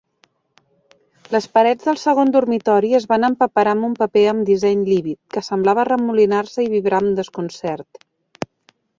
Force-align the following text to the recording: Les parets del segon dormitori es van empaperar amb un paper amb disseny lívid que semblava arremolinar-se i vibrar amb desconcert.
Les 1.33 1.47
parets 1.57 1.89
del 1.89 1.97
segon 2.03 2.31
dormitori 2.35 2.89
es 2.99 3.05
van 3.11 3.27
empaperar 3.27 3.75
amb 3.77 3.87
un 3.89 3.93
paper 3.99 4.23
amb 4.31 4.45
disseny 4.47 4.81
lívid 4.87 5.19
que 5.35 5.43
semblava 5.49 5.83
arremolinar-se 5.83 6.65
i 6.65 6.71
vibrar 6.73 7.03
amb 7.03 7.21
desconcert. 7.21 8.03